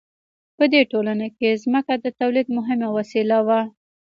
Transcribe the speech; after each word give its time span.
په 0.57 0.63
دې 0.73 0.81
ټولنه 0.91 1.27
کې 1.37 1.59
ځمکه 1.63 1.93
د 1.99 2.05
تولید 2.19 2.47
مهمه 2.57 2.87
وسیله 2.97 3.37
وه. 3.47 3.61